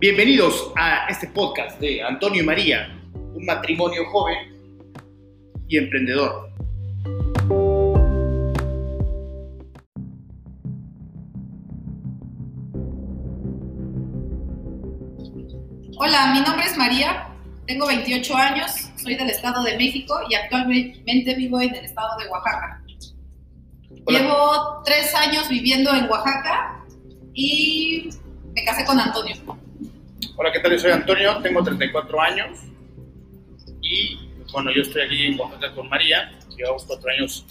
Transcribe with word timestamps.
Bienvenidos 0.00 0.70
a 0.76 1.08
este 1.08 1.26
podcast 1.26 1.80
de 1.80 2.00
Antonio 2.00 2.40
y 2.40 2.46
María, 2.46 2.96
un 3.34 3.44
matrimonio 3.44 4.08
joven 4.12 4.38
y 5.66 5.76
emprendedor. 5.76 6.52
Hola, 15.96 16.32
mi 16.32 16.42
nombre 16.42 16.64
es 16.64 16.76
María, 16.76 17.30
tengo 17.66 17.88
28 17.88 18.36
años, 18.36 18.70
soy 19.02 19.16
del 19.16 19.30
Estado 19.30 19.64
de 19.64 19.76
México 19.76 20.14
y 20.30 20.36
actualmente 20.36 21.34
vivo 21.34 21.60
en 21.60 21.74
el 21.74 21.84
Estado 21.84 22.16
de 22.18 22.28
Oaxaca. 22.28 22.84
Hola. 24.06 24.20
Llevo 24.20 24.82
tres 24.84 25.12
años 25.16 25.48
viviendo 25.48 25.92
en 25.92 26.08
Oaxaca 26.08 26.84
y 27.34 28.10
me 28.54 28.64
casé 28.64 28.84
con 28.84 29.00
Antonio. 29.00 29.57
Hola, 30.40 30.52
¿qué 30.52 30.60
tal? 30.60 30.70
Yo 30.70 30.78
soy 30.78 30.92
Antonio, 30.92 31.42
tengo 31.42 31.64
34 31.64 32.20
años 32.20 32.60
y 33.82 34.20
bueno, 34.52 34.70
yo 34.72 34.82
estoy 34.82 35.02
aquí 35.02 35.26
en 35.26 35.40
Oaxaca 35.40 35.74
con 35.74 35.88
María, 35.88 36.30
llevamos 36.56 36.84
cuatro 36.84 37.10
años 37.10 37.44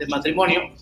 de 0.00 0.06
matrimonio, 0.08 0.74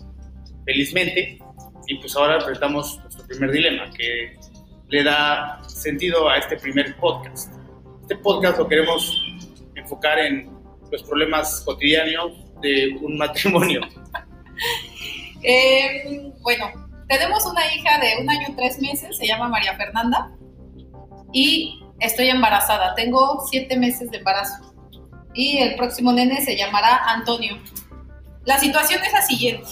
felizmente, 0.65 1.37
y 1.85 1.99
pues 1.99 2.15
ahora 2.15 2.37
enfrentamos 2.37 2.97
nuestro 2.97 3.27
primer 3.27 3.51
dilema, 3.51 3.91
que 3.91 4.39
le 4.87 5.03
da 5.03 5.61
sentido 5.67 6.27
a 6.27 6.37
este 6.39 6.57
primer 6.57 6.95
podcast. 6.95 7.53
Este 8.01 8.15
podcast 8.17 8.57
lo 8.57 8.67
queremos 8.67 9.15
enfocar 9.75 10.17
en 10.17 10.51
los 10.91 11.03
problemas 11.03 11.61
cotidianos 11.63 12.31
de 12.61 12.97
un 12.99 13.17
matrimonio. 13.19 13.81
Eh, 15.45 16.31
bueno, 16.39 16.71
tenemos 17.09 17.45
una 17.45 17.65
hija 17.75 17.99
de 17.99 18.21
un 18.21 18.29
año 18.29 18.47
y 18.47 18.55
tres 18.55 18.79
meses, 18.79 19.17
se 19.17 19.27
llama 19.27 19.49
María 19.49 19.75
Fernanda, 19.75 20.31
y 21.33 21.83
estoy 21.99 22.29
embarazada, 22.29 22.95
tengo 22.95 23.45
siete 23.49 23.77
meses 23.77 24.09
de 24.11 24.17
embarazo. 24.17 24.73
Y 25.33 25.57
el 25.57 25.75
próximo 25.75 26.13
nene 26.13 26.41
se 26.41 26.55
llamará 26.55 26.95
Antonio. 27.07 27.57
La 28.45 28.59
situación 28.59 29.01
es 29.03 29.11
la 29.11 29.21
siguiente. 29.23 29.67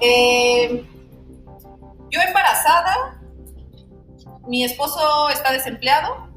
Eh, 0.00 0.86
yo 2.10 2.20
embarazada, 2.20 3.20
mi 4.46 4.64
esposo 4.64 5.28
está 5.30 5.52
desempleado, 5.52 6.28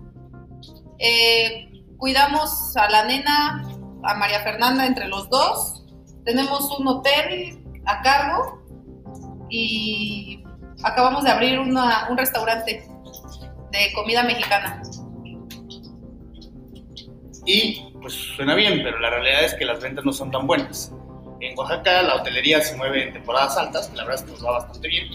eh, 1.00 1.70
cuidamos 1.98 2.76
a 2.76 2.89
la 2.89 3.06
nena, 3.06 3.64
a 4.04 4.14
María 4.16 4.42
Fernanda 4.42 4.86
entre 4.86 5.08
los 5.08 5.30
dos, 5.30 5.84
tenemos 6.26 6.78
un 6.80 6.88
hotel 6.88 7.64
a 7.86 8.02
cargo 8.02 8.61
y 9.50 10.44
acabamos 10.84 11.23
de 11.23 11.31
abrir 11.31 11.59
un 11.59 12.17
restaurante 12.17 12.88
de 13.73 13.91
comida 13.93 14.23
mexicana. 14.23 14.81
Y 17.45 17.81
pues 18.02 18.13
suena 18.13 18.55
bien, 18.55 18.81
pero 18.83 18.99
la 18.99 19.09
realidad 19.09 19.43
es 19.43 19.53
que 19.55 19.65
las 19.65 19.81
ventas 19.81 20.05
no 20.05 20.13
son 20.13 20.31
tan 20.31 20.47
buenas. 20.47 20.93
En 21.41 21.57
Oaxaca 21.57 22.03
la 22.03 22.15
hotelería 22.15 22.61
se 22.61 22.77
mueve 22.77 23.07
en 23.07 23.13
temporadas 23.13 23.57
altas, 23.57 23.89
que 23.89 23.97
la 23.97 24.03
verdad 24.03 24.21
es 24.21 24.25
que 24.25 24.31
nos 24.31 24.45
va 24.45 24.52
bastante 24.52 24.88
bien, 24.88 25.07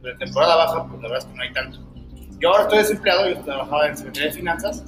pero 0.00 0.12
en 0.14 0.18
temporada 0.18 0.56
baja, 0.56 0.86
pues 0.88 1.02
la 1.02 1.08
verdad 1.08 1.18
es 1.18 1.24
que 1.24 1.36
no 1.36 1.42
hay 1.42 1.52
tanto. 1.52 1.78
Yo 2.38 2.50
ahora 2.50 2.62
estoy 2.62 2.78
desempleado, 2.78 3.28
yo 3.28 3.40
trabajaba 3.42 3.88
en 3.88 3.96
Secretaría 3.96 4.28
de 4.28 4.34
Finanzas, 4.34 4.84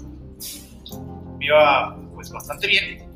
me 1.38 1.46
iba 1.46 1.96
pues 2.14 2.30
bastante 2.30 2.66
bien 2.66 3.06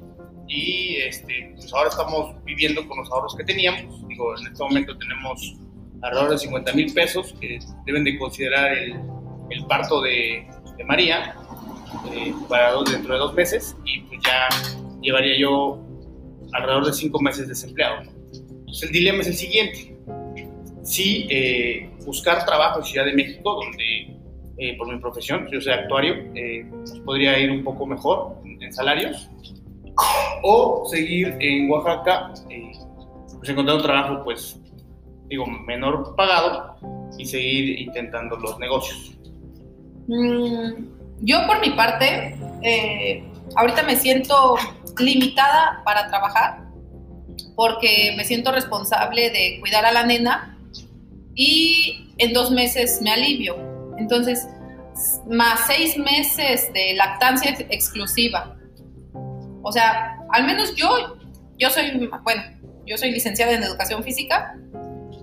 y 0.46 0.96
este, 0.96 1.52
pues 1.54 1.72
ahora 1.72 1.88
estamos 1.88 2.34
viviendo 2.44 2.86
con 2.86 2.98
los 2.98 3.10
ahorros 3.10 3.36
que 3.36 3.44
teníamos. 3.44 4.06
Digo, 4.08 4.36
en 4.36 4.46
este 4.48 4.62
momento 4.62 4.98
tenemos 4.98 5.56
alrededor 6.02 6.30
de 6.32 6.38
50 6.38 6.72
mil 6.74 6.92
pesos 6.92 7.34
que 7.40 7.60
deben 7.86 8.04
de 8.04 8.18
considerar 8.18 8.72
el, 8.72 9.00
el 9.50 9.66
parto 9.66 10.00
de, 10.00 10.46
de 10.76 10.84
María 10.84 11.34
eh, 12.12 12.32
para 12.48 12.72
dos- 12.72 12.90
dentro 12.90 13.14
de 13.14 13.20
dos 13.20 13.34
meses 13.34 13.76
y 13.84 14.00
pues 14.02 14.20
ya 14.24 14.48
llevaría 15.00 15.38
yo 15.38 15.78
alrededor 16.52 16.86
de 16.86 16.92
cinco 16.92 17.20
meses 17.20 17.48
desempleado. 17.48 18.02
Entonces 18.32 18.82
el 18.84 18.92
dilema 18.92 19.20
es 19.20 19.26
el 19.28 19.34
siguiente. 19.34 19.96
Si 20.82 21.26
eh, 21.30 21.90
buscar 22.06 22.44
trabajo 22.44 22.78
en 22.80 22.84
Ciudad 22.84 23.04
de 23.06 23.12
México, 23.12 23.60
donde 23.62 24.16
eh, 24.58 24.76
por 24.76 24.92
mi 24.92 24.98
profesión, 25.00 25.46
yo 25.52 25.60
soy 25.60 25.72
actuario, 25.72 26.14
eh, 26.34 26.66
pues, 26.70 26.98
podría 27.00 27.38
ir 27.38 27.50
un 27.50 27.62
poco 27.64 27.86
mejor 27.86 28.36
en, 28.44 28.62
en 28.62 28.72
salarios, 28.72 29.28
o 30.42 30.86
seguir 30.90 31.36
en 31.40 31.70
Oaxaca, 31.70 32.32
eh, 32.48 32.72
pues 33.36 33.48
encontrar 33.48 33.76
un 33.76 33.82
trabajo 33.82 34.24
pues 34.24 34.58
digo 35.28 35.46
menor 35.46 36.14
pagado 36.16 36.76
y 37.18 37.24
seguir 37.24 37.80
intentando 37.80 38.36
los 38.36 38.58
negocios. 38.58 39.16
Mm, 40.06 40.86
yo 41.20 41.46
por 41.46 41.60
mi 41.60 41.70
parte, 41.70 42.36
eh, 42.62 43.24
ahorita 43.56 43.82
me 43.84 43.96
siento 43.96 44.56
limitada 44.98 45.82
para 45.84 46.08
trabajar 46.08 46.60
porque 47.56 48.14
me 48.16 48.24
siento 48.24 48.52
responsable 48.52 49.30
de 49.30 49.58
cuidar 49.60 49.84
a 49.84 49.92
la 49.92 50.04
nena 50.04 50.58
y 51.34 52.12
en 52.18 52.32
dos 52.32 52.50
meses 52.50 53.00
me 53.02 53.10
alivio. 53.12 53.56
Entonces, 53.98 54.46
más 55.28 55.66
seis 55.66 55.96
meses 55.96 56.72
de 56.72 56.94
lactancia 56.94 57.50
ex- 57.50 57.66
exclusiva. 57.70 58.56
O 59.62 59.72
sea, 59.72 60.16
al 60.30 60.44
menos 60.46 60.74
yo, 60.74 61.16
yo 61.58 61.70
soy, 61.70 62.08
bueno, 62.22 62.42
yo 62.86 62.96
soy 62.98 63.10
licenciada 63.10 63.52
en 63.52 63.62
educación 63.62 64.02
física 64.02 64.56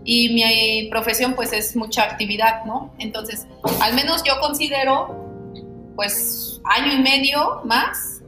y 0.10 0.30
mi 0.30 0.88
profesión 0.90 1.34
pues 1.34 1.52
es 1.52 1.76
mucha 1.76 2.04
actividad, 2.04 2.64
¿no? 2.64 2.94
Entonces, 2.98 3.46
al 3.82 3.94
menos 3.94 4.24
yo 4.24 4.40
considero 4.40 5.54
pues 5.98 6.62
año 6.64 6.94
y 6.94 7.00
medio 7.00 7.62
más 7.66 8.22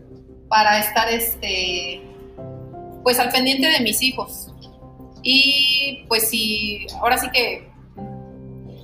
para 0.50 0.78
estar 0.80 1.08
este 1.08 2.02
pues 3.02 3.18
al 3.18 3.30
pendiente 3.30 3.70
de 3.70 3.80
mis 3.80 4.04
hijos. 4.04 4.54
Y 5.24 6.04
pues 6.10 6.30
si 6.30 6.86
ahora 7.00 7.18
sí 7.18 7.30
que 7.32 7.70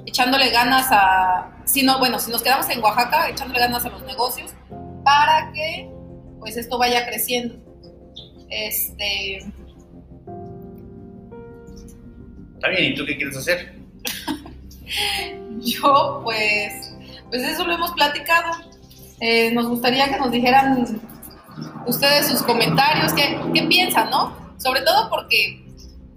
echándole 0.05 0.49
ganas 0.51 0.87
a 0.89 1.51
si 1.65 1.83
no, 1.83 1.99
bueno, 1.99 2.17
si 2.17 2.31
nos 2.31 2.41
quedamos 2.41 2.69
en 2.69 2.81
Oaxaca, 2.81 3.27
echándole 3.27 3.59
ganas 3.59 3.83
a 3.85 3.89
los 3.89 4.03
negocios 4.03 4.53
para 5.03 5.51
que 5.51 5.89
pues 6.39 6.55
esto 6.55 6.77
vaya 6.77 7.05
creciendo. 7.05 7.55
Este, 8.49 9.39
Está 12.65 12.79
bien, 12.79 12.93
¿y 12.93 12.95
tú 12.95 13.05
qué 13.05 13.15
quieres 13.15 13.37
hacer? 13.37 13.75
Yo, 15.59 16.21
pues, 16.23 16.95
pues 17.29 17.43
eso 17.43 17.63
lo 17.63 17.73
hemos 17.73 17.91
platicado. 17.91 18.53
Eh, 19.21 19.51
nos 19.51 19.67
gustaría 19.67 20.09
que 20.09 20.17
nos 20.17 20.31
dijeran 20.31 20.99
ustedes 21.85 22.27
sus 22.27 22.41
comentarios, 22.41 23.13
qué, 23.13 23.39
qué 23.53 23.67
piensan, 23.67 24.09
¿no? 24.09 24.55
Sobre 24.57 24.81
todo 24.81 25.11
porque, 25.11 25.63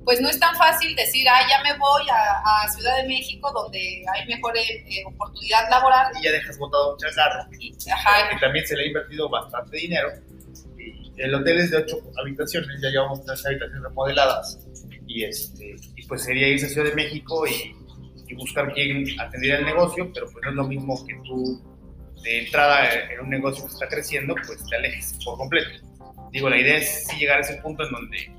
pues 0.07 0.23
no 0.23 0.31
es 0.31 0.41
tan 0.41 0.57
fácil 0.57 0.97
decir, 0.97 1.29
ah, 1.29 1.47
ya 1.51 1.63
me 1.63 1.79
voy 1.79 2.09
a, 2.09 2.65
a 2.65 2.69
Ciudad 2.71 2.97
de 2.97 3.09
México 3.09 3.53
donde 3.53 4.03
hay 4.11 4.27
mejor 4.27 4.57
eh, 4.57 4.87
eh, 4.89 5.05
oportunidad 5.05 5.69
laboral. 5.69 6.11
Y 6.19 6.25
ya 6.25 6.33
dejas 6.33 6.57
botado 6.57 6.97
changarro. 6.97 7.45
Y, 7.61 7.77
ajá, 7.93 8.31
que 8.31 8.37
también 8.39 8.67
se 8.67 8.75
le 8.75 8.85
ha 8.85 8.87
invertido 8.87 9.29
bastante 9.29 9.77
dinero. 9.77 10.09
El 11.19 11.35
hotel 11.35 11.59
es 11.59 11.71
de 11.73 11.77
ocho 11.77 11.99
habitaciones, 12.19 12.81
ya 12.81 12.89
llevamos 12.89 13.23
tres 13.27 13.45
habitaciones 13.45 13.83
remodeladas. 13.83 14.59
Y, 15.07 15.25
este, 15.25 15.77
pues 16.09 16.25
sería 16.25 16.49
irse 16.49 16.67
a 16.67 16.69
Ciudad 16.69 16.89
de 16.89 16.95
México 16.95 17.47
y, 17.47 17.77
y 18.27 18.35
buscar 18.35 18.73
quién 18.73 19.05
atendiera 19.21 19.59
el 19.59 19.67
negocio, 19.67 20.11
pero 20.13 20.27
pues 20.31 20.43
no 20.45 20.51
es 20.51 20.57
lo 20.57 20.67
mismo 20.67 21.07
que 21.07 21.15
tú 21.25 21.63
de 22.23 22.45
entrada 22.45 22.93
en 23.13 23.21
un 23.21 23.31
negocio 23.31 23.65
que 23.65 23.73
está 23.73 23.89
creciendo, 23.89 24.35
pues 24.47 24.65
te 24.69 24.77
alejes 24.77 25.19
por 25.25 25.39
completo. 25.39 25.71
Digo, 26.33 26.51
la 26.51 26.59
idea 26.59 26.79
es 26.79 27.07
sí 27.07 27.17
llegar 27.17 27.39
a 27.39 27.41
ese 27.41 27.55
punto 27.63 27.85
en 27.85 27.91
donde 27.91 28.33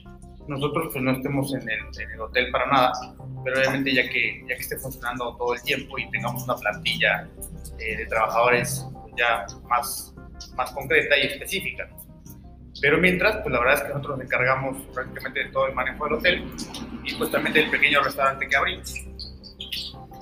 nosotros 0.48 0.90
pues 0.92 1.04
no 1.04 1.12
estemos 1.12 1.54
en 1.54 1.62
el, 1.62 1.80
en 2.00 2.12
el 2.12 2.22
hotel 2.22 2.52
para 2.52 2.66
nada, 2.68 2.92
pero 3.44 3.60
obviamente 3.60 3.94
ya 3.94 4.08
que, 4.10 4.44
ya 4.48 4.56
que 4.56 4.62
esté 4.62 4.78
funcionando 4.78 5.36
todo 5.38 5.54
el 5.54 5.62
tiempo 5.62 5.98
y 5.98 6.10
tengamos 6.10 6.44
una 6.44 6.56
plantilla 6.56 7.28
eh, 7.80 7.98
de 7.98 8.06
trabajadores 8.08 8.86
pues, 8.94 9.14
ya 9.18 9.46
más, 9.68 10.14
más 10.56 10.72
concreta 10.72 11.18
y 11.18 11.28
específica. 11.28 11.90
Pero 12.82 12.98
mientras, 12.98 13.38
pues 13.38 13.52
la 13.52 13.60
verdad 13.60 13.76
es 13.76 13.82
que 13.82 13.88
nosotros 13.90 14.18
nos 14.18 14.26
encargamos 14.26 14.78
prácticamente 14.94 15.44
de 15.44 15.50
todo 15.50 15.68
el 15.68 15.74
manejo 15.74 16.06
del 16.06 16.14
hotel 16.14 16.44
y 17.04 17.14
pues 17.16 17.32
también 17.32 17.54
del 17.54 17.70
pequeño 17.70 18.02
restaurante 18.02 18.48
que 18.48 18.56
abrimos. 18.56 18.94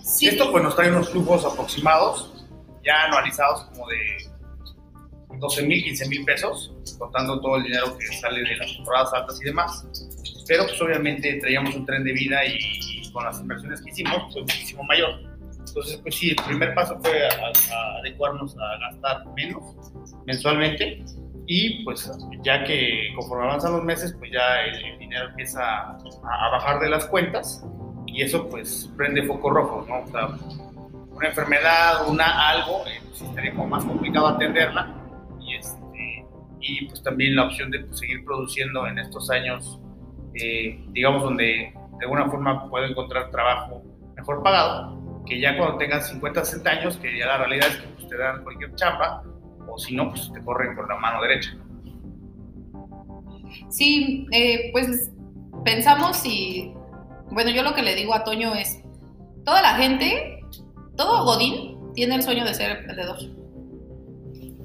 sí, 0.03 0.27
Esto 0.27 0.51
pues 0.51 0.63
nos 0.63 0.75
trae 0.75 0.89
unos 0.89 1.09
flujos 1.09 1.45
aproximados, 1.45 2.47
ya 2.83 3.03
anualizados 3.05 3.65
como 3.65 3.87
de 3.87 3.97
12 5.39 5.63
mil, 5.63 5.83
15 5.83 6.07
mil 6.09 6.25
pesos, 6.25 6.73
contando 6.97 7.39
todo 7.39 7.57
el 7.57 7.63
dinero 7.63 7.95
que 7.97 8.07
sale 8.17 8.41
de 8.41 8.55
las 8.55 8.75
temporadas 8.75 9.13
altas 9.13 9.39
y 9.41 9.45
demás. 9.45 9.85
Pero 10.47 10.65
pues 10.65 10.81
obviamente 10.81 11.33
traíamos 11.35 11.75
un 11.75 11.85
tren 11.85 12.03
de 12.03 12.13
vida 12.13 12.43
y, 12.45 12.57
y 12.57 13.11
con 13.11 13.23
las 13.25 13.39
inversiones 13.39 13.81
que 13.81 13.91
hicimos 13.91 14.33
fue 14.33 14.41
muchísimo 14.41 14.83
mayor. 14.83 15.19
Entonces 15.67 15.97
pues 15.97 16.15
sí, 16.15 16.29
el 16.31 16.43
primer 16.45 16.73
paso 16.73 16.97
fue 17.03 17.27
a, 17.27 17.29
a 17.29 17.97
adecuarnos 17.99 18.55
a 18.57 18.77
gastar 18.79 19.25
menos 19.35 19.63
mensualmente 20.25 21.03
y 21.47 21.83
pues 21.83 22.11
ya 22.43 22.63
que 22.63 23.13
conforme 23.15 23.45
avanzan 23.45 23.73
los 23.73 23.83
meses 23.83 24.15
pues 24.19 24.31
ya 24.31 24.61
el, 24.61 24.83
el 24.83 24.99
dinero 24.99 25.29
empieza 25.29 25.61
a, 25.63 25.97
a 25.97 26.49
bajar 26.51 26.79
de 26.79 26.89
las 26.89 27.05
cuentas 27.05 27.63
y 28.05 28.21
eso 28.21 28.49
pues 28.49 28.91
prende 28.97 29.23
foco 29.23 29.49
rojo, 29.49 29.85
¿no? 29.87 29.99
O 29.99 30.07
sea, 30.07 30.29
una 31.17 31.27
enfermedad, 31.27 32.07
una 32.07 32.49
algo, 32.49 32.83
eh, 32.87 33.01
pues 33.09 33.21
estaría 33.21 33.51
como 33.51 33.67
más 33.67 33.83
complicado 33.83 34.27
atenderla. 34.27 34.93
Y, 35.39 35.55
este, 35.55 36.25
y 36.59 36.85
pues 36.85 37.01
también 37.03 37.35
la 37.35 37.45
opción 37.45 37.71
de 37.71 37.79
pues, 37.79 37.99
seguir 37.99 38.23
produciendo 38.23 38.87
en 38.87 38.99
estos 38.99 39.29
años, 39.29 39.79
eh, 40.35 40.83
digamos, 40.89 41.23
donde 41.23 41.73
de 41.99 42.03
alguna 42.03 42.25
forma 42.29 42.69
puedo 42.69 42.85
encontrar 42.85 43.31
trabajo 43.31 43.83
mejor 44.15 44.43
pagado, 44.43 45.23
que 45.25 45.39
ya 45.39 45.57
cuando 45.57 45.77
tengas 45.77 46.09
50, 46.09 46.45
60 46.45 46.69
años, 46.69 46.97
que 46.97 47.17
ya 47.17 47.25
la 47.25 47.37
realidad 47.37 47.67
es 47.67 47.77
que 47.77 47.87
pues, 47.87 48.07
te 48.07 48.17
dan 48.17 48.43
cualquier 48.43 48.73
chamba, 48.75 49.23
si 49.77 49.95
no, 49.95 50.09
pues 50.09 50.31
te 50.33 50.43
corren 50.43 50.75
por 50.75 50.87
la 50.87 50.97
mano 50.97 51.21
derecha. 51.21 51.55
Sí, 53.69 54.27
eh, 54.31 54.69
pues 54.71 55.11
pensamos 55.63 56.25
y, 56.25 56.73
bueno, 57.31 57.51
yo 57.51 57.63
lo 57.63 57.73
que 57.73 57.81
le 57.81 57.95
digo 57.95 58.13
a 58.13 58.23
Toño 58.23 58.53
es, 58.55 58.81
toda 59.45 59.61
la 59.61 59.75
gente, 59.75 60.41
todo 60.95 61.25
Godín 61.25 61.77
tiene 61.93 62.15
el 62.15 62.23
sueño 62.23 62.45
de 62.45 62.53
ser 62.53 62.77
emprendedor. 62.77 63.17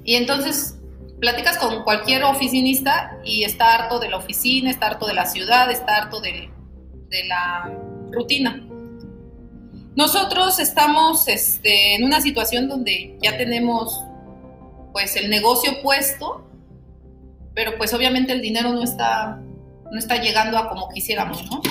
Y 0.03 0.15
entonces 0.15 0.79
platicas 1.19 1.57
con 1.57 1.83
cualquier 1.83 2.23
oficinista 2.23 3.17
y 3.23 3.43
está 3.43 3.75
harto 3.75 3.99
de 3.99 4.09
la 4.09 4.17
oficina, 4.17 4.69
está 4.69 4.87
harto 4.87 5.07
de 5.07 5.13
la 5.13 5.25
ciudad, 5.25 5.71
está 5.71 5.97
harto 5.97 6.19
de, 6.19 6.49
de 7.09 7.23
la 7.25 7.71
rutina. 8.11 8.61
Nosotros 9.95 10.59
estamos 10.59 11.27
este, 11.27 11.95
en 11.95 12.03
una 12.03 12.19
situación 12.19 12.67
donde 12.67 13.17
ya 13.21 13.37
tenemos 13.37 14.03
pues 14.93 15.15
el 15.15 15.29
negocio 15.29 15.81
puesto, 15.81 16.47
pero 17.53 17.77
pues 17.77 17.93
obviamente 17.93 18.31
el 18.31 18.41
dinero 18.41 18.71
no 18.71 18.83
está, 18.83 19.41
no 19.91 19.99
está 19.99 20.21
llegando 20.21 20.57
a 20.57 20.69
como 20.69 20.87
quisiéramos, 20.89 21.43
¿no? 21.49 21.61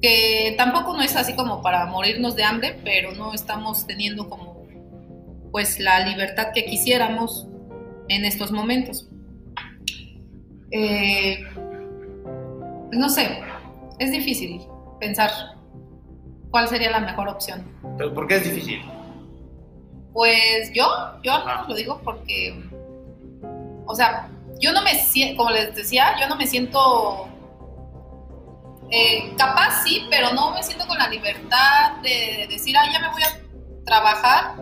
Que 0.00 0.54
tampoco 0.58 0.92
no 0.92 1.02
es 1.02 1.16
así 1.16 1.34
como 1.34 1.62
para 1.62 1.86
morirnos 1.86 2.36
de 2.36 2.44
hambre, 2.44 2.78
pero 2.84 3.12
no 3.12 3.32
estamos 3.32 3.86
teniendo 3.86 4.28
como 4.28 4.62
pues 5.50 5.80
la 5.80 6.06
libertad 6.06 6.48
que 6.54 6.66
quisiéramos 6.66 7.46
en 8.08 8.24
estos 8.24 8.52
momentos. 8.52 9.08
Eh, 10.70 11.38
no 12.92 13.08
sé, 13.08 13.40
es 13.98 14.10
difícil 14.10 14.60
pensar 15.00 15.30
cuál 16.50 16.68
sería 16.68 16.90
la 16.90 17.00
mejor 17.00 17.28
opción. 17.28 17.64
¿Pero 17.96 18.12
por 18.12 18.26
qué 18.26 18.36
es 18.36 18.44
difícil? 18.44 18.82
Pues 20.14 20.72
yo, 20.72 20.86
yo 21.24 21.34
al 21.34 21.44
menos 21.44 21.68
lo 21.68 21.74
digo 21.74 22.00
porque, 22.04 22.54
o 23.84 23.94
sea, 23.96 24.30
yo 24.60 24.72
no 24.72 24.80
me 24.82 24.94
siento, 24.94 25.38
como 25.38 25.50
les 25.50 25.74
decía, 25.74 26.14
yo 26.20 26.28
no 26.28 26.36
me 26.36 26.46
siento 26.46 27.26
eh, 28.92 29.34
capaz, 29.36 29.82
sí, 29.82 30.06
pero 30.08 30.32
no 30.32 30.52
me 30.52 30.62
siento 30.62 30.86
con 30.86 30.96
la 30.98 31.08
libertad 31.08 31.96
de 32.00 32.46
decir, 32.48 32.76
ah, 32.78 32.88
ya 32.92 33.00
me 33.00 33.10
voy 33.10 33.22
a 33.24 33.84
trabajar 33.84 34.54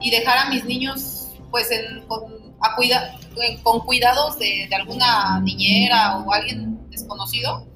y 0.00 0.12
dejar 0.12 0.38
a 0.38 0.50
mis 0.50 0.64
niños, 0.64 1.32
pues, 1.50 1.68
con, 2.06 2.54
a 2.60 2.76
con 3.64 3.80
cuidados 3.80 4.38
de, 4.38 4.68
de, 4.70 4.76
alguna 4.76 5.40
niñera 5.40 6.18
o 6.18 6.32
alguien 6.32 6.88
desconocido, 6.90 7.66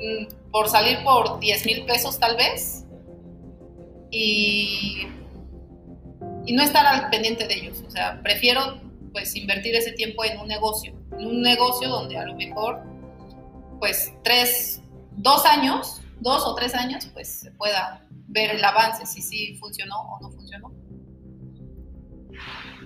mm, 0.00 0.50
por 0.50 0.70
salir 0.70 1.04
por 1.04 1.40
10 1.40 1.66
mil 1.66 1.84
pesos 1.84 2.18
tal 2.18 2.36
vez 2.36 2.83
y, 4.14 5.06
no 6.52 6.62
estar 6.62 6.86
al 6.86 7.10
pendiente 7.10 7.46
de 7.48 7.54
ellos. 7.54 7.82
O 7.86 7.90
sea, 7.90 8.20
prefiero 8.22 8.80
pues 9.12 9.34
invertir 9.34 9.74
ese 9.74 9.92
tiempo 9.92 10.24
en 10.24 10.38
un 10.38 10.48
negocio, 10.48 10.92
en 11.18 11.26
un 11.26 11.42
negocio 11.42 11.88
donde 11.88 12.16
a 12.18 12.26
lo 12.26 12.34
mejor 12.34 12.82
pues 13.78 14.12
tres, 14.22 14.82
dos 15.12 15.44
años, 15.46 16.00
dos 16.20 16.44
o 16.46 16.54
tres 16.54 16.74
años, 16.74 17.06
pues 17.12 17.28
se 17.28 17.50
pueda 17.52 18.06
ver 18.28 18.50
el 18.50 18.64
avance, 18.64 19.06
si 19.06 19.20
sí 19.22 19.56
funcionó 19.56 19.96
o 20.00 20.20
no 20.20 20.30
funcionó. 20.30 20.72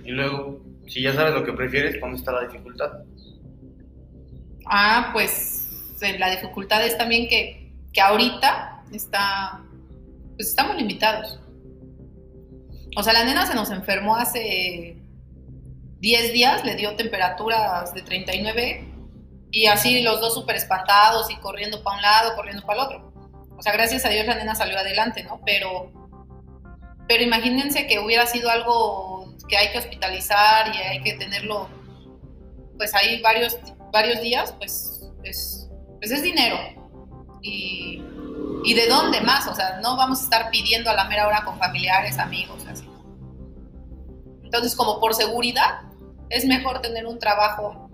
Y 0.05 0.11
luego, 0.13 0.63
si 0.87 1.03
ya 1.03 1.15
sabes 1.15 1.35
lo 1.35 1.45
que 1.45 1.53
prefieres, 1.53 2.01
¿dónde 2.01 2.19
está 2.19 2.33
la 2.33 2.49
dificultad? 2.49 2.91
Ah, 4.67 5.11
pues 5.13 5.69
la 6.19 6.31
dificultad 6.31 6.85
es 6.87 6.97
también 6.97 7.29
que, 7.29 7.73
que 7.93 8.01
ahorita 8.01 8.85
está 8.93 9.68
pues 10.39 10.51
estamos 10.51 10.77
limitados. 10.77 11.41
O 12.97 13.03
sea, 13.03 13.13
la 13.13 13.25
nena 13.25 13.45
se 13.45 13.57
nos 13.57 13.71
enfermó 13.71 14.15
hace 14.17 14.97
10 15.99 16.33
días, 16.33 16.65
le 16.65 16.77
dio 16.77 16.95
temperaturas 16.95 17.93
de 17.93 18.03
39 18.03 18.89
y 19.51 19.67
así 19.67 20.01
los 20.01 20.21
dos 20.21 20.35
súper 20.35 20.55
espantados 20.55 21.29
y 21.31 21.37
corriendo 21.37 21.83
para 21.83 21.97
un 21.97 22.03
lado, 22.03 22.37
corriendo 22.37 22.65
para 22.65 22.81
el 22.81 22.87
otro. 22.87 23.13
O 23.57 23.63
sea, 23.63 23.73
gracias 23.73 24.05
a 24.05 24.11
Dios 24.11 24.27
la 24.27 24.37
nena 24.37 24.55
salió 24.55 24.79
adelante, 24.79 25.25
¿no? 25.25 25.41
Pero, 25.45 25.91
pero 27.09 27.25
imagínense 27.25 27.89
que 27.89 27.99
hubiera 27.99 28.25
sido 28.27 28.49
algo 28.49 29.35
que 29.49 29.57
hay 29.57 29.73
que 29.73 29.79
hospitalizar 29.79 30.73
y 30.73 30.79
hay 30.79 31.03
que 31.03 31.15
tenerlo, 31.15 31.69
pues 32.77 32.95
ahí 32.95 33.21
varios, 33.23 33.59
varios 33.91 34.21
días, 34.21 34.55
pues 34.57 35.11
es, 35.25 35.69
pues 35.99 36.13
es 36.13 36.23
dinero. 36.23 36.57
Y 37.43 38.03
¿Y 38.65 38.75
de 38.75 38.89
dónde 38.89 39.21
más? 39.21 39.47
O 39.47 39.55
sea, 39.55 39.81
no 39.83 39.97
vamos 39.97 40.21
a 40.21 40.25
estar 40.25 40.51
pidiendo 40.51 40.91
a 40.91 40.95
la 40.95 41.05
mera 41.05 41.27
hora 41.27 41.45
con 41.45 41.59
familiares, 41.59 42.19
amigos, 42.19 42.65
así. 42.67 42.89
Entonces, 44.43 44.75
como 44.75 45.01
por 45.01 45.15
seguridad, 45.15 45.81
es 46.31 46.45
mejor 46.45 46.81
tener 46.81 47.07
un 47.07 47.19
trabajo 47.19 47.89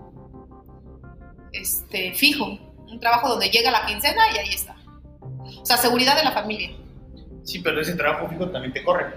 este, 1.52 2.12
fijo, 2.14 2.58
un 2.88 3.00
trabajo 3.00 3.28
donde 3.28 3.48
llega 3.48 3.70
la 3.70 3.86
quincena 3.86 4.22
y 4.34 4.38
ahí 4.38 4.54
está. 4.54 4.76
O 5.60 5.66
sea, 5.66 5.76
seguridad 5.76 6.16
de 6.16 6.24
la 6.24 6.32
familia. 6.32 6.76
Sí, 7.44 7.58
pero 7.60 7.80
ese 7.80 7.94
trabajo 7.94 8.28
fijo 8.28 8.48
también 8.50 8.72
te 8.72 8.82
corre, 8.82 9.14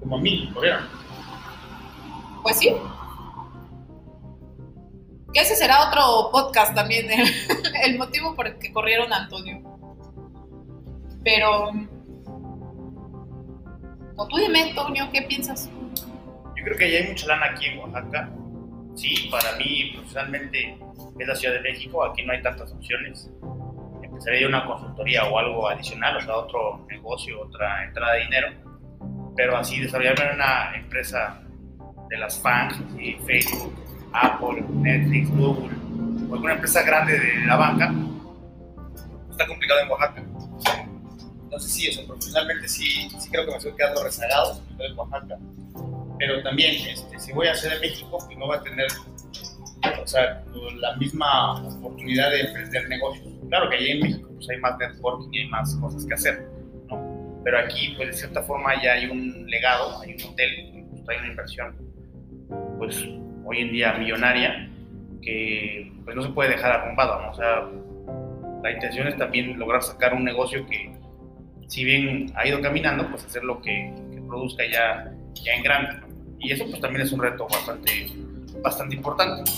como 0.00 0.16
a 0.16 0.20
mí, 0.20 0.50
corrieron. 0.54 0.88
Pues 2.42 2.58
sí. 2.58 2.74
Ese 5.34 5.56
será 5.56 5.88
otro 5.88 6.30
podcast 6.30 6.74
también, 6.74 7.10
el, 7.10 7.28
el 7.84 7.98
motivo 7.98 8.34
por 8.36 8.46
el 8.46 8.58
que 8.58 8.72
corrieron 8.72 9.12
a 9.12 9.16
Antonio. 9.16 9.73
Pero, 11.24 11.72
o 14.16 14.28
tú 14.28 14.36
dime, 14.36 14.72
Toño, 14.74 15.10
¿qué 15.10 15.22
piensas? 15.22 15.70
Yo 16.54 16.64
creo 16.64 16.76
que 16.76 16.92
ya 16.92 16.98
hay 16.98 17.08
mucha 17.08 17.26
lana 17.28 17.46
aquí 17.46 17.66
en 17.66 17.78
Oaxaca. 17.78 18.30
Sí, 18.94 19.28
para 19.30 19.56
mí 19.56 19.92
profesionalmente 19.94 20.78
es 21.18 21.26
la 21.26 21.34
Ciudad 21.34 21.54
de 21.54 21.60
México, 21.62 22.04
aquí 22.04 22.22
no 22.24 22.32
hay 22.32 22.42
tantas 22.42 22.70
opciones. 22.72 23.30
Empezaría 24.02 24.46
una 24.46 24.66
consultoría 24.66 25.24
o 25.24 25.38
algo 25.38 25.68
adicional, 25.68 26.18
o 26.18 26.20
sea, 26.20 26.36
otro 26.36 26.86
negocio, 26.90 27.40
otra 27.40 27.84
entrada 27.84 28.12
de 28.12 28.20
dinero. 28.24 28.48
Pero 29.34 29.56
así 29.56 29.80
desarrollarme 29.80 30.26
en 30.26 30.34
una 30.34 30.76
empresa 30.76 31.40
de 32.10 32.18
las 32.18 32.40
fans, 32.40 32.80
Facebook, 33.26 33.74
Apple, 34.12 34.62
Netflix, 34.74 35.30
Google, 35.30 35.74
o 36.30 36.34
alguna 36.34 36.52
empresa 36.52 36.82
grande 36.82 37.18
de 37.18 37.46
la 37.46 37.56
banca, 37.56 37.92
está 39.30 39.46
complicado 39.46 39.80
en 39.80 39.90
Oaxaca 39.90 40.33
entonces 41.54 41.72
sí, 41.72 42.00
o 42.00 42.06
profesionalmente 42.06 42.68
sí, 42.68 43.08
sí 43.16 43.30
creo 43.30 43.44
que 43.44 43.52
me 43.52 43.56
estoy 43.58 43.72
quedando 43.76 44.02
rezagado, 44.02 44.60
en 44.76 44.98
Oaxaca. 44.98 45.38
Pero 46.18 46.42
también, 46.42 46.74
este, 46.88 47.18
si 47.18 47.32
voy 47.32 47.46
a 47.46 47.52
hacer 47.52 47.74
en 47.74 47.80
México, 47.80 48.18
pues 48.18 48.36
no 48.36 48.46
voy 48.46 48.56
a 48.56 48.62
tener 48.62 48.86
o 50.02 50.06
sea, 50.06 50.42
la 50.80 50.96
misma 50.96 51.62
oportunidad 51.66 52.30
de 52.30 52.40
emprender 52.40 52.88
negocios. 52.88 53.28
Claro 53.48 53.68
que 53.70 53.76
allí 53.76 53.90
en 53.90 54.00
México 54.00 54.28
pues 54.34 54.50
hay 54.50 54.58
más 54.58 54.78
networking 54.78 55.28
y 55.32 55.38
hay 55.40 55.48
más 55.48 55.74
cosas 55.76 56.04
que 56.06 56.14
hacer, 56.14 56.48
¿no? 56.88 57.40
Pero 57.44 57.58
aquí, 57.58 57.94
pues 57.96 58.08
de 58.08 58.14
cierta 58.14 58.42
forma 58.42 58.82
ya 58.82 58.94
hay 58.94 59.06
un 59.06 59.46
legado, 59.46 60.00
hay 60.00 60.14
un 60.14 60.32
hotel, 60.32 60.84
pues, 60.90 61.08
hay 61.08 61.18
una 61.18 61.28
inversión, 61.28 61.76
pues 62.78 63.04
hoy 63.44 63.58
en 63.58 63.72
día 63.72 63.92
millonaria, 63.92 64.68
que 65.22 65.92
pues 66.04 66.16
no 66.16 66.22
se 66.22 66.30
puede 66.30 66.50
dejar 66.50 66.72
arrumbado, 66.72 67.22
¿no? 67.22 67.30
O 67.30 67.34
sea, 67.34 67.68
la 68.62 68.72
intención 68.72 69.06
es 69.06 69.16
también 69.16 69.56
lograr 69.58 69.82
sacar 69.82 70.14
un 70.14 70.24
negocio 70.24 70.66
que 70.66 71.03
si 71.74 71.82
bien 71.82 72.32
ha 72.36 72.46
ido 72.46 72.60
caminando, 72.60 73.10
pues 73.10 73.24
hacer 73.24 73.42
lo 73.42 73.60
que, 73.60 73.92
produzca 74.28 74.64
ya, 74.64 75.12
ya 75.34 75.52
en 75.54 75.62
grande. 75.64 76.06
Y 76.38 76.52
eso 76.52 76.64
pues 76.66 76.80
también 76.80 77.02
es 77.02 77.10
un 77.10 77.20
reto 77.20 77.48
bastante, 77.48 78.12
bastante 78.62 78.94
importante. 78.94 79.50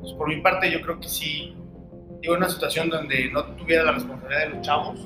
Pues, 0.00 0.12
por 0.14 0.28
mi 0.28 0.40
parte 0.40 0.70
yo 0.72 0.80
creo 0.82 0.98
que 0.98 1.08
sí, 1.08 1.54
digo, 2.20 2.34
en 2.34 2.42
una 2.42 2.48
situación 2.48 2.88
donde 2.88 3.30
no 3.30 3.44
tuviera 3.54 3.84
la 3.84 3.92
responsabilidad 3.92 4.40
de 4.40 4.48
los 4.50 4.66
chavos, 4.66 5.00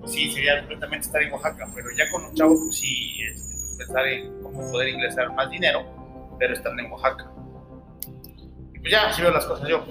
pues 0.00 0.12
sí, 0.12 0.30
sería 0.32 0.60
completamente 0.60 1.06
estar 1.06 1.22
en 1.22 1.30
Oaxaca, 1.30 1.68
pero 1.74 1.88
ya 1.94 2.10
con 2.10 2.22
los 2.22 2.34
chavos 2.34 2.58
pues 2.64 2.76
sí, 2.76 3.22
este, 3.24 3.54
pues, 3.54 3.76
pensar 3.76 4.06
en 4.06 4.42
cómo 4.42 4.72
poder 4.72 4.88
ingresar 4.88 5.30
más 5.34 5.50
dinero, 5.50 5.84
pero 6.38 6.54
estando 6.54 6.82
en 6.82 6.90
Oaxaca. 6.90 7.30
Y 8.74 8.78
pues 8.78 8.90
ya, 8.90 9.08
así 9.08 9.20
veo 9.20 9.30
las 9.30 9.44
cosas 9.44 9.68
yo. 9.68 9.84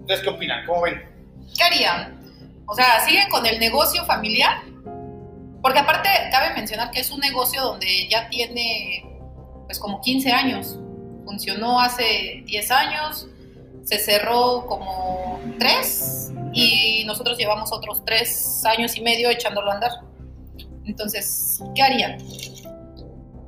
¿Ustedes 0.00 0.20
qué 0.20 0.28
opinan? 0.28 0.64
¿Cómo 0.64 0.82
ven? 0.82 1.02
¿Qué 1.56 1.64
harían? 1.64 2.20
O 2.66 2.74
sea, 2.74 3.00
¿siguen 3.00 3.28
con 3.30 3.44
el 3.44 3.58
negocio 3.58 4.04
familiar? 4.04 4.71
Porque 5.62 5.78
aparte 5.78 6.08
cabe 6.30 6.54
mencionar 6.54 6.90
que 6.90 7.00
es 7.00 7.10
un 7.10 7.20
negocio 7.20 7.62
donde 7.62 8.08
ya 8.08 8.28
tiene 8.28 9.04
pues 9.66 9.78
como 9.78 10.00
15 10.00 10.32
años. 10.32 10.78
Funcionó 11.24 11.80
hace 11.80 12.42
10 12.44 12.70
años, 12.72 13.28
se 13.84 13.98
cerró 13.98 14.66
como 14.66 15.40
3 15.58 16.32
y 16.52 17.04
nosotros 17.06 17.38
llevamos 17.38 17.72
otros 17.72 18.04
3 18.04 18.64
años 18.66 18.96
y 18.96 19.02
medio 19.02 19.30
echándolo 19.30 19.70
a 19.70 19.74
andar. 19.74 19.92
Entonces, 20.84 21.62
¿qué 21.76 21.82
harían? 21.82 22.18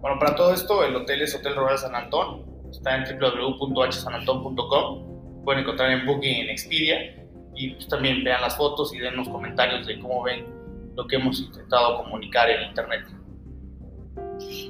Bueno, 0.01 0.21
para 0.21 0.37
todo 0.37 0.55
esto, 0.55 0.85
el 0.85 0.95
hotel 0.95 1.23
es 1.23 1.35
Hotel 1.35 1.57
Rural 1.57 1.79
San 1.79 1.97
Antón. 1.97 2.45
Está 2.71 2.97
en 2.97 3.19
www.hsanantón.com. 3.19 5.43
Pueden 5.45 5.63
encontrar 5.63 5.91
en 5.91 6.07
Booking 6.07 6.43
en 6.43 6.51
Expedia. 6.51 7.27
Y 7.57 7.71
pues, 7.71 7.89
también 7.89 8.23
vean 8.23 8.41
las 8.41 8.57
fotos 8.57 8.95
y 8.95 8.99
den 8.99 9.17
los 9.17 9.29
comentarios 9.29 9.85
de 9.87 9.99
cómo 9.99 10.23
ven 10.23 10.54
lo 10.95 11.07
que 11.07 11.17
hemos 11.17 11.41
intentado 11.41 12.03
comunicar 12.05 12.49
en 12.51 12.69
Internet. 12.69 13.07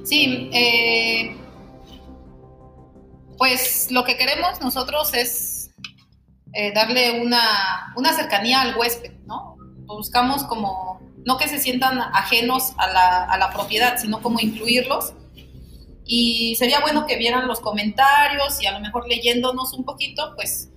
Sí, 0.03 0.49
eh, 0.53 1.35
pues 3.37 3.91
lo 3.91 4.03
que 4.03 4.17
queremos 4.17 4.61
nosotros 4.61 5.13
es 5.13 5.71
eh, 6.53 6.71
darle 6.73 7.21
una, 7.21 7.93
una, 7.95 8.13
cercanía 8.13 8.61
al 8.61 8.75
huésped, 8.77 9.13
¿no? 9.25 9.57
Buscamos 9.85 10.43
como, 10.43 11.01
no 11.25 11.37
que 11.37 11.47
se 11.47 11.59
sientan 11.59 11.99
ajenos 11.99 12.73
a 12.77 12.87
la, 12.87 13.23
a 13.25 13.37
la 13.37 13.51
propiedad, 13.51 13.97
sino 13.97 14.21
como 14.21 14.39
incluirlos. 14.39 15.13
Y 16.05 16.55
sería 16.55 16.79
bueno 16.81 17.07
que 17.07 17.17
vieran 17.17 17.47
los 17.47 17.59
comentarios 17.59 18.61
y 18.61 18.67
a 18.67 18.71
lo 18.71 18.79
mejor 18.79 19.07
leyéndonos 19.07 19.73
un 19.73 19.83
poquito, 19.85 20.33
pues, 20.35 20.69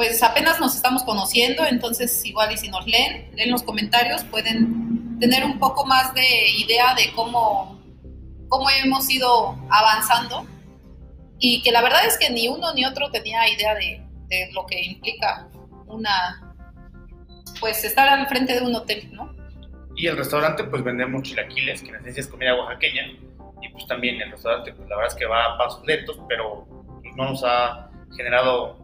pues 0.00 0.22
apenas 0.22 0.58
nos 0.58 0.74
estamos 0.74 1.02
conociendo, 1.02 1.66
entonces 1.66 2.24
igual 2.24 2.50
y 2.50 2.56
si 2.56 2.70
nos 2.70 2.86
leen, 2.86 3.30
leen 3.34 3.50
los 3.50 3.62
comentarios, 3.62 4.24
pueden 4.24 5.18
tener 5.20 5.44
un 5.44 5.58
poco 5.58 5.84
más 5.84 6.14
de 6.14 6.22
idea 6.56 6.94
de 6.94 7.12
cómo, 7.14 7.78
cómo 8.48 8.70
hemos 8.82 9.10
ido 9.10 9.58
avanzando 9.68 10.46
y 11.38 11.60
que 11.60 11.70
la 11.70 11.82
verdad 11.82 12.06
es 12.06 12.16
que 12.16 12.30
ni 12.30 12.48
uno 12.48 12.72
ni 12.72 12.86
otro 12.86 13.10
tenía 13.10 13.46
idea 13.46 13.74
de, 13.74 14.02
de 14.28 14.50
lo 14.54 14.64
que 14.64 14.82
implica 14.82 15.46
una, 15.86 16.54
pues 17.60 17.84
estar 17.84 18.08
al 18.08 18.26
frente 18.26 18.58
de 18.58 18.62
un 18.62 18.74
hotel, 18.74 19.06
¿no? 19.12 19.36
Y 19.96 20.06
el 20.06 20.16
restaurante, 20.16 20.64
pues 20.64 20.82
vendemos 20.82 21.24
chilaquiles, 21.24 21.82
que 21.82 21.90
en 21.90 21.96
esencia 21.96 22.22
es 22.22 22.26
comida 22.26 22.54
oaxaqueña, 22.54 23.02
y 23.60 23.68
pues 23.68 23.86
también 23.86 24.18
el 24.22 24.30
restaurante, 24.30 24.72
pues 24.72 24.88
la 24.88 24.96
verdad 24.96 25.12
es 25.12 25.18
que 25.18 25.26
va 25.26 25.44
a 25.44 25.58
pasos 25.58 25.84
lentos, 25.84 26.18
pero 26.26 26.66
pues, 27.02 27.14
no 27.16 27.28
nos 27.28 27.44
ha 27.44 27.90
generado 28.16 28.78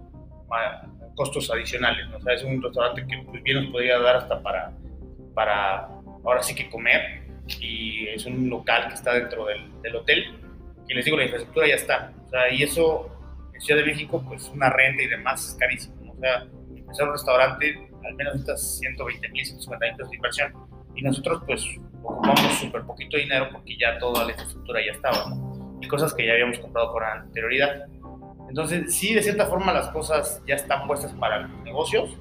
costos 1.17 1.51
adicionales, 1.51 2.09
¿no? 2.11 2.19
o 2.19 2.21
sea, 2.21 2.35
es 2.35 2.45
un 2.45 2.63
restaurante 2.63 3.07
que 3.07 3.19
pues 3.25 3.43
bien 3.43 3.63
nos 3.63 3.73
podría 3.73 3.99
dar 3.99 4.17
hasta 4.17 4.41
para, 4.41 4.73
para 5.35 5.89
ahora 6.25 6.43
sí 6.43 6.55
que 6.55 6.71
comer, 6.71 7.27
y 7.61 8.09
es 8.09 8.27
un 8.27 8.49
local 8.51 8.89
que 8.89 8.95
está 8.95 9.15
dentro 9.15 9.47
del, 9.47 9.97
hotel, 9.97 10.25
y 10.89 10.95
les 10.95 11.05
digo, 11.05 11.17
la 11.17 11.25
infraestructura 11.25 11.69
ya 11.69 11.75
está. 11.77 12.13
O 12.27 12.29
sea, 12.29 12.53
y 12.53 12.63
eso 12.63 13.11
en 13.55 13.61
Ciudad 13.61 13.81
de 13.81 13.87
México, 13.87 14.23
pues 14.27 14.49
una 14.49 14.71
renta 14.71 15.03
y 15.03 15.07
demás 15.07 15.49
es 15.49 15.55
carísimo. 15.55 16.13
O 16.13 16.21
sea, 16.21 16.47
empezar 16.75 17.07
un 17.07 17.13
restaurante, 17.13 17.89
al 18.05 18.15
menos 18.15 18.37
estas 18.37 18.79
120 18.79 19.29
mil, 19.31 19.45
150 19.45 19.87
mil 19.87 19.97
de 19.97 20.17
inversión. 20.17 20.53
Y 20.95 21.03
nosotros, 21.03 21.43
pues, 21.47 21.65
ocupamos 22.03 22.59
súper 22.59 22.83
poquito 22.83 23.17
dinero 23.17 23.49
porque 23.53 23.77
ya 23.77 23.99
toda 23.99 24.25
la 24.25 24.31
infraestructura 24.31 24.81
ya 24.85 24.93
estaba, 24.93 25.29
¿no? 25.29 25.79
Y 25.81 25.89
cosas 25.89 26.15
que 26.15 26.27
ya 26.27 26.33
habíamos 26.33 26.59
comprado 26.59 26.93
por 26.93 27.05
anterioridad. 27.05 27.87
Entonces, 28.49 28.95
sí, 28.95 29.15
de 29.15 29.23
cierta 29.23 29.47
forma 29.47 29.73
las 29.73 29.89
cosas 29.89 30.43
ya 30.47 30.55
están 30.55 30.87
puestas 30.87 31.13
para 31.15 31.41
los 31.41 31.51
negocios, 31.65 32.17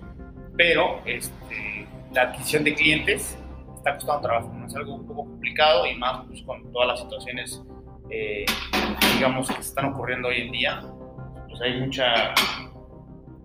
pero 0.57 1.01
este, 1.05 1.87
la 2.13 2.23
adquisición 2.23 2.63
de 2.63 2.73
clientes 2.73 3.37
está 3.75 3.95
costando 3.95 4.21
trabajo. 4.21 4.51
Es 4.65 4.75
algo 4.75 4.95
un 4.95 5.07
poco 5.07 5.25
complicado 5.25 5.85
y 5.85 5.95
más 5.95 6.25
pues, 6.27 6.41
con 6.43 6.71
todas 6.71 6.87
las 6.87 6.99
situaciones 7.01 7.61
eh, 8.09 8.45
digamos, 9.15 9.49
que 9.49 9.61
están 9.61 9.85
ocurriendo 9.85 10.27
hoy 10.27 10.41
en 10.41 10.51
día, 10.51 10.81
pues 11.47 11.61
hay 11.61 11.79
mucha, 11.79 12.33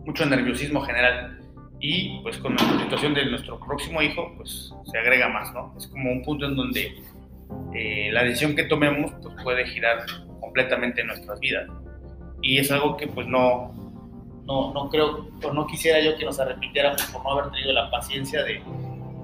mucho 0.05 0.27
nerviosismo 0.27 0.81
general. 0.83 1.39
Y 1.83 2.21
pues 2.23 2.37
con 2.39 2.55
la 2.57 2.83
situación 2.83 3.15
de 3.15 3.25
nuestro 3.25 3.59
próximo 3.59 4.03
hijo, 4.03 4.35
pues 4.37 4.71
se 4.85 4.99
agrega 4.99 5.29
más, 5.29 5.53
¿no? 5.55 5.75
Es 5.79 5.87
como 5.87 6.13
un 6.13 6.23
punto 6.23 6.45
en 6.45 6.55
donde 6.55 6.95
eh, 7.75 8.11
la 8.13 8.23
decisión 8.25 8.55
que 8.55 8.65
tomemos 8.65 9.13
pues, 9.23 9.35
puede 9.43 9.67
girar 9.67 10.05
completamente 10.41 11.03
nuestras 11.05 11.41
vidas. 11.41 11.71
Y 12.43 12.59
es 12.59 12.71
algo 12.71 12.97
que 12.97 13.07
pues 13.07 13.27
no, 13.27 13.73
no, 14.45 14.73
no 14.73 14.89
creo, 14.89 15.29
o 15.43 15.53
no 15.53 15.67
quisiera 15.67 16.01
yo 16.01 16.17
que 16.17 16.25
nos 16.25 16.41
arrepintiéramos 16.41 17.03
por 17.07 17.23
no 17.23 17.33
haber 17.33 17.53
tenido 17.53 17.73
la 17.73 17.91
paciencia 17.91 18.43
de, 18.43 18.63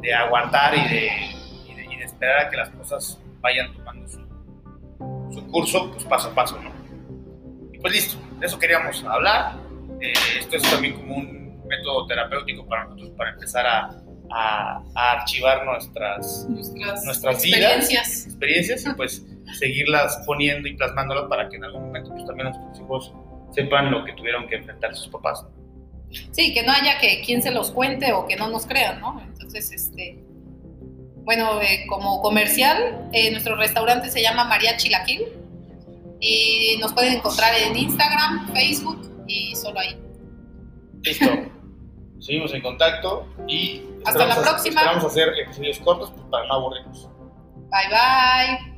de 0.03 0.15
aguantar 0.15 0.75
y 0.77 0.89
de, 0.89 1.11
y 1.69 1.75
de, 1.75 1.85
y 1.95 1.97
de 1.97 2.05
esperar 2.05 2.47
a 2.47 2.51
que 2.51 2.57
las 2.57 2.71
cosas 2.71 3.21
vayan 3.41 3.73
tomando 3.75 4.09
su, 4.09 4.27
su 5.33 5.47
curso, 5.49 5.91
pues 5.93 6.05
paso 6.05 6.29
a 6.29 6.35
paso, 6.35 6.61
¿no? 6.61 6.71
Y 7.73 7.79
pues 7.79 7.93
listo, 7.93 8.19
de 8.39 8.47
eso 8.47 8.59
queríamos 8.59 9.03
hablar. 9.05 9.57
Eh, 10.01 10.13
esto 10.39 10.57
es 10.57 10.63
también 10.63 10.95
como 10.95 11.17
un 11.17 11.67
método 11.67 12.07
terapéutico 12.07 12.67
para 12.67 12.85
nosotros, 12.85 13.11
para 13.17 13.31
empezar 13.33 13.67
a, 13.67 13.91
a, 14.31 14.83
archivar 14.95 15.65
nuestras, 15.65 16.47
nuestras, 16.49 17.05
nuestras 17.05 17.45
experiencias. 17.45 17.89
vidas, 17.89 18.27
experiencias, 18.27 18.87
y 18.87 18.95
pues 18.95 19.27
seguirlas 19.59 20.23
poniendo 20.27 20.69
y 20.69 20.77
plasmándolas 20.77 21.25
para 21.29 21.49
que 21.49 21.57
en 21.57 21.65
algún 21.65 21.87
momento 21.87 21.96
pues 22.09 22.27
también 22.27 22.51
nuestros 22.51 22.81
hijos 22.81 23.13
sepan 23.51 23.91
lo 23.91 24.05
que 24.05 24.13
tuvieron 24.13 24.49
que 24.49 24.57
enfrentar 24.57 24.95
sus 24.95 25.09
papás. 25.09 25.45
Sí, 26.31 26.55
que 26.55 26.63
no 26.63 26.73
haya 26.73 26.99
que 26.99 27.23
quien 27.25 27.43
se 27.43 27.51
los 27.51 27.71
cuente 27.71 28.13
o 28.13 28.27
que 28.27 28.37
no 28.37 28.49
nos 28.49 28.67
crean, 28.67 29.01
¿no? 29.01 29.21
Entonces, 29.21 29.73
este, 29.73 30.19
bueno, 31.25 31.61
eh, 31.61 31.87
como 31.89 32.23
comercial, 32.23 33.09
eh, 33.13 33.31
nuestro 33.33 33.57
restaurante 33.57 34.11
se 34.11 34.23
llama 34.23 34.45
María 34.45 34.77
Chilaquil 34.77 35.27
y 36.21 36.79
nos 36.81 36.93
pueden 36.93 37.15
encontrar 37.15 37.53
en 37.59 37.77
Instagram, 37.77 38.53
Facebook 38.53 39.25
y 39.27 39.55
solo 39.57 39.81
ahí. 39.81 39.99
Listo. 41.03 41.27
Seguimos 42.21 42.55
en 42.55 42.63
contacto 42.63 43.27
y 43.47 43.83
hasta 44.05 44.27
la 44.27 44.41
próxima. 44.41 44.85
Vamos 44.85 45.05
a 45.05 45.07
hacer 45.09 45.29
episodios 45.39 45.79
cortos 45.81 46.11
pues, 46.11 46.25
para 46.31 46.47
no 46.47 46.55
aburrirnos. 46.55 47.09
Bye 47.71 47.89
bye. 47.91 48.76